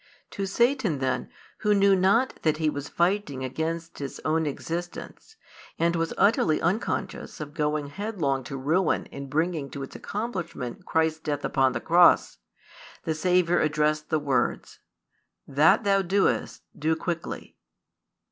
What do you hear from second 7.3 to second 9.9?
of going headlong to ruin in bringing to